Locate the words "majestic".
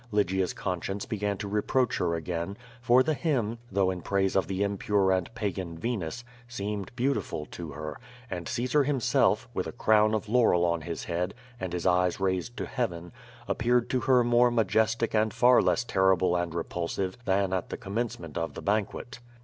14.49-15.13